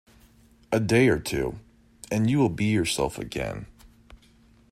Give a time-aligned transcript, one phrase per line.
[0.71, 1.59] A day or two,
[2.11, 3.67] and you will be yourself again.